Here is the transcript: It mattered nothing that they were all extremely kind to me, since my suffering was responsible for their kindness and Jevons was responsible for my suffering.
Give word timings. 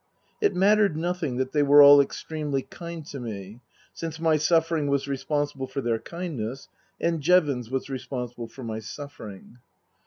It 0.41 0.55
mattered 0.55 0.97
nothing 0.97 1.37
that 1.37 1.51
they 1.51 1.61
were 1.61 1.83
all 1.83 2.01
extremely 2.01 2.63
kind 2.63 3.05
to 3.05 3.19
me, 3.19 3.61
since 3.93 4.19
my 4.19 4.35
suffering 4.35 4.87
was 4.87 5.07
responsible 5.07 5.67
for 5.67 5.81
their 5.81 5.99
kindness 5.99 6.69
and 6.99 7.21
Jevons 7.21 7.69
was 7.69 7.87
responsible 7.87 8.47
for 8.47 8.63
my 8.63 8.79
suffering. 8.79 9.59